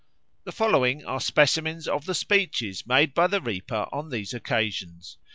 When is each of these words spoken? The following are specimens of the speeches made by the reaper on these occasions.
The 0.45 0.51
following 0.51 1.05
are 1.05 1.19
specimens 1.19 1.87
of 1.87 2.05
the 2.05 2.15
speeches 2.15 2.87
made 2.87 3.13
by 3.13 3.27
the 3.27 3.39
reaper 3.39 3.85
on 3.91 4.09
these 4.09 4.33
occasions. 4.33 5.19